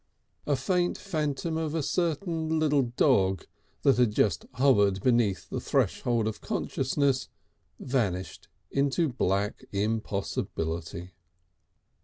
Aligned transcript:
A 0.47 0.55
faint 0.55 0.97
phantom 0.97 1.57
of 1.57 1.75
a 1.75 1.83
certain 1.83 2.57
"lill' 2.57 2.81
dog" 2.97 3.45
that 3.83 3.97
had 3.97 4.15
hovered 4.55 4.93
just 4.95 5.03
beneath 5.03 5.47
the 5.47 5.59
threshold 5.61 6.27
of 6.27 6.41
consciousness 6.41 7.29
vanished 7.79 8.47
into 8.71 9.09
black 9.09 9.63
impossibility. 9.71 11.11